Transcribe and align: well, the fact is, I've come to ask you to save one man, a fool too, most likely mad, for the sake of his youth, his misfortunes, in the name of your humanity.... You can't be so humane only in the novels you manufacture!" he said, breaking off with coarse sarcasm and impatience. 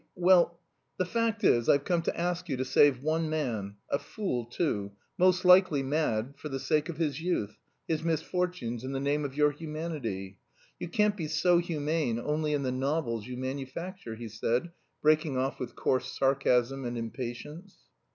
well, 0.15 0.59
the 0.97 1.05
fact 1.05 1.43
is, 1.43 1.69
I've 1.69 1.83
come 1.85 2.01
to 2.01 2.19
ask 2.19 2.49
you 2.49 2.57
to 2.57 2.65
save 2.65 3.03
one 3.03 3.29
man, 3.29 3.75
a 3.87 3.99
fool 3.99 4.45
too, 4.45 4.93
most 5.15 5.45
likely 5.45 5.83
mad, 5.83 6.33
for 6.37 6.49
the 6.49 6.57
sake 6.59 6.89
of 6.89 6.97
his 6.97 7.21
youth, 7.21 7.59
his 7.87 8.01
misfortunes, 8.01 8.83
in 8.83 8.93
the 8.93 8.99
name 8.99 9.23
of 9.25 9.37
your 9.37 9.51
humanity.... 9.51 10.39
You 10.79 10.87
can't 10.89 11.15
be 11.15 11.27
so 11.27 11.59
humane 11.59 12.17
only 12.19 12.53
in 12.53 12.63
the 12.63 12.71
novels 12.71 13.27
you 13.27 13.37
manufacture!" 13.37 14.15
he 14.15 14.27
said, 14.27 14.71
breaking 15.03 15.37
off 15.37 15.59
with 15.59 15.75
coarse 15.75 16.11
sarcasm 16.17 16.83
and 16.83 16.97
impatience. 16.97 17.77